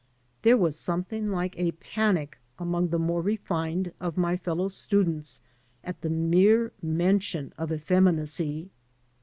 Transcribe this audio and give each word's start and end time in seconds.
There 0.41 0.57
was 0.57 0.75
something 0.79 1.29
like 1.29 1.53
a 1.59 1.73
panic 1.73 2.39
among 2.57 2.87
the 2.89 2.97
more 2.97 3.21
refined 3.21 3.91
of 3.99 4.17
my 4.17 4.35
fellow 4.35 4.67
students 4.67 5.41
at 5.83 6.01
the 6.01 6.09
mere 6.09 6.71
mention 6.81 7.53
of 7.55 7.71
effeminacy. 7.71 8.71